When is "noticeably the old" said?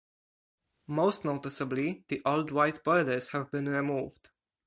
1.25-2.49